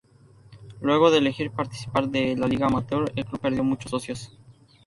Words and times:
Luego 0.81 1.11
de 1.11 1.19
elegir 1.19 1.51
participar 1.51 2.09
de 2.09 2.35
la 2.35 2.47
liga 2.47 2.65
amateur, 2.65 3.11
el 3.15 3.23
club 3.23 3.39
perdió 3.39 3.63
muchos 3.63 3.91
socios. 3.91 4.35